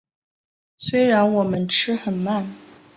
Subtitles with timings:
[0.79, 2.49] 虽然我们吃很慢